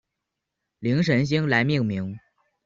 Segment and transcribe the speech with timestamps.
[0.79, 2.17] 灵神星来命名。